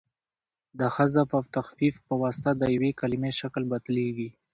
[0.79, 4.29] د حذف او تخفیف په واسطه هم د یوې کلیمې شکل بدلیږي.